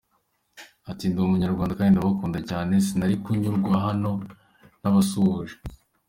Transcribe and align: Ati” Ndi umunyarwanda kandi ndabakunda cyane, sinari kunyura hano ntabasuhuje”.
Ati” 0.89 1.03
Ndi 1.07 1.19
umunyarwanda 1.21 1.75
kandi 1.77 1.91
ndabakunda 1.93 2.39
cyane, 2.49 2.73
sinari 2.85 3.15
kunyura 3.23 3.77
hano 3.87 4.11
ntabasuhuje”. 4.79 5.55